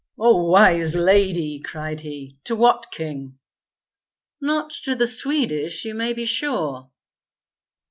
"O 0.17 0.45
Wise 0.47 0.95
Lady!" 0.95 1.59
cried 1.59 1.99
he. 1.99 2.35
"To 2.45 2.55
what 2.55 2.89
king." 2.89 3.37
"Not 4.41 4.71
to 4.85 4.95
the 4.95 5.05
Swedish, 5.05 5.85
you 5.85 5.93
may 5.93 6.13
be 6.13 6.25
sure." 6.25 6.89